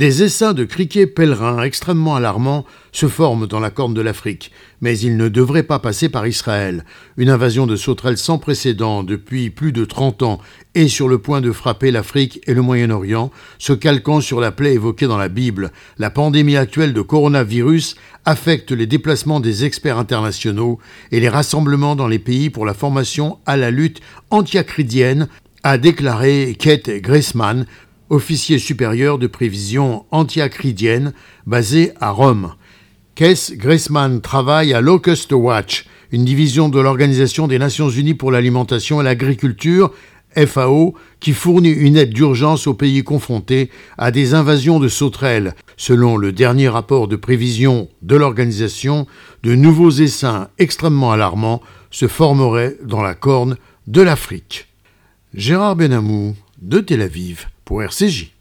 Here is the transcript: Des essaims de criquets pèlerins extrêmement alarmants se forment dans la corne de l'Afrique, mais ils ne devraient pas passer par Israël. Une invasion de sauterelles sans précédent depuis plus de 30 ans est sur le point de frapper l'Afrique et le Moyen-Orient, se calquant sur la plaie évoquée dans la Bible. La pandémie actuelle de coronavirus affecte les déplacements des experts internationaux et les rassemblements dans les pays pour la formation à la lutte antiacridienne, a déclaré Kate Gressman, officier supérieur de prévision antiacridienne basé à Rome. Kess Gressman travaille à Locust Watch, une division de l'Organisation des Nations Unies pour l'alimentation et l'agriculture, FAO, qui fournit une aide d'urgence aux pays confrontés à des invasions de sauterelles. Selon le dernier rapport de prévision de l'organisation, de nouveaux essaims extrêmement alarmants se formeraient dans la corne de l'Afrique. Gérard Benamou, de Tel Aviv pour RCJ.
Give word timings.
Des 0.00 0.22
essaims 0.22 0.54
de 0.54 0.64
criquets 0.64 1.06
pèlerins 1.06 1.62
extrêmement 1.62 2.16
alarmants 2.16 2.64
se 2.90 3.06
forment 3.06 3.46
dans 3.46 3.60
la 3.60 3.68
corne 3.68 3.92
de 3.92 4.00
l'Afrique, 4.00 4.50
mais 4.80 4.98
ils 4.98 5.18
ne 5.18 5.28
devraient 5.28 5.62
pas 5.62 5.78
passer 5.78 6.08
par 6.08 6.26
Israël. 6.26 6.86
Une 7.18 7.28
invasion 7.28 7.66
de 7.66 7.76
sauterelles 7.76 8.16
sans 8.16 8.38
précédent 8.38 9.02
depuis 9.02 9.50
plus 9.50 9.72
de 9.72 9.84
30 9.84 10.22
ans 10.22 10.40
est 10.74 10.88
sur 10.88 11.06
le 11.06 11.18
point 11.18 11.42
de 11.42 11.52
frapper 11.52 11.90
l'Afrique 11.90 12.40
et 12.46 12.54
le 12.54 12.62
Moyen-Orient, 12.62 13.30
se 13.58 13.74
calquant 13.74 14.22
sur 14.22 14.40
la 14.40 14.52
plaie 14.52 14.72
évoquée 14.72 15.06
dans 15.06 15.18
la 15.18 15.28
Bible. 15.28 15.70
La 15.98 16.08
pandémie 16.08 16.56
actuelle 16.56 16.94
de 16.94 17.02
coronavirus 17.02 17.96
affecte 18.24 18.72
les 18.72 18.86
déplacements 18.86 19.40
des 19.40 19.66
experts 19.66 19.98
internationaux 19.98 20.78
et 21.12 21.20
les 21.20 21.28
rassemblements 21.28 21.94
dans 21.94 22.08
les 22.08 22.18
pays 22.18 22.48
pour 22.48 22.64
la 22.64 22.72
formation 22.72 23.36
à 23.44 23.58
la 23.58 23.70
lutte 23.70 24.00
antiacridienne, 24.30 25.28
a 25.62 25.76
déclaré 25.76 26.56
Kate 26.58 26.88
Gressman, 26.88 27.66
officier 28.10 28.58
supérieur 28.58 29.18
de 29.18 29.26
prévision 29.26 30.04
antiacridienne 30.10 31.14
basé 31.46 31.92
à 32.00 32.10
Rome. 32.10 32.54
Kess 33.14 33.52
Gressman 33.56 34.20
travaille 34.20 34.74
à 34.74 34.80
Locust 34.80 35.32
Watch, 35.32 35.86
une 36.12 36.24
division 36.24 36.68
de 36.68 36.80
l'Organisation 36.80 37.46
des 37.46 37.58
Nations 37.58 37.88
Unies 37.88 38.14
pour 38.14 38.32
l'alimentation 38.32 39.00
et 39.00 39.04
l'agriculture, 39.04 39.92
FAO, 40.34 40.94
qui 41.18 41.32
fournit 41.32 41.70
une 41.70 41.96
aide 41.96 42.12
d'urgence 42.12 42.66
aux 42.66 42.74
pays 42.74 43.02
confrontés 43.02 43.70
à 43.98 44.10
des 44.10 44.34
invasions 44.34 44.80
de 44.80 44.88
sauterelles. 44.88 45.54
Selon 45.76 46.16
le 46.16 46.32
dernier 46.32 46.68
rapport 46.68 47.08
de 47.08 47.16
prévision 47.16 47.88
de 48.02 48.16
l'organisation, 48.16 49.06
de 49.42 49.54
nouveaux 49.54 49.90
essaims 49.90 50.48
extrêmement 50.58 51.12
alarmants 51.12 51.62
se 51.90 52.06
formeraient 52.06 52.76
dans 52.84 53.02
la 53.02 53.14
corne 53.14 53.56
de 53.86 54.02
l'Afrique. 54.02 54.68
Gérard 55.34 55.76
Benamou, 55.76 56.34
de 56.60 56.80
Tel 56.80 57.02
Aviv 57.02 57.48
pour 57.64 57.82
RCJ. 57.82 58.32